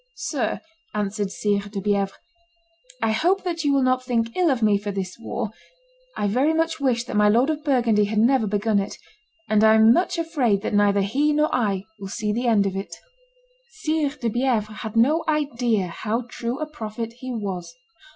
"Sir," 0.15 0.61
answered 0.95 1.29
Sire 1.29 1.69
de 1.69 1.79
Bievres, 1.79 2.17
"I 3.03 3.11
hope 3.11 3.43
that 3.43 3.63
you 3.63 3.71
will 3.71 3.83
not 3.83 4.03
think 4.03 4.35
ill 4.35 4.49
of 4.49 4.63
me 4.63 4.79
for 4.79 4.89
this 4.89 5.15
war; 5.19 5.51
I 6.17 6.25
very 6.25 6.55
much 6.55 6.79
wish 6.79 7.03
that 7.03 7.15
my 7.15 7.29
lord 7.29 7.51
of 7.51 7.63
Burgundy 7.63 8.05
had 8.05 8.17
never 8.17 8.47
begun 8.47 8.79
it, 8.79 8.97
and 9.47 9.63
I 9.63 9.75
am 9.75 9.93
much 9.93 10.17
afraid 10.17 10.63
that 10.63 10.73
neither 10.73 11.01
he 11.03 11.33
nor 11.33 11.53
I 11.53 11.83
will 11.99 12.07
see 12.07 12.33
the 12.33 12.47
end 12.47 12.65
of 12.65 12.75
it." 12.75 12.95
Sire 13.73 14.09
de 14.19 14.29
Bievres 14.31 14.77
had 14.79 14.95
no 14.97 15.23
idea 15.27 15.89
how 15.89 16.23
true 16.27 16.57
a 16.57 16.65
prophet 16.65 17.13
he 17.19 17.31
was. 17.31 17.75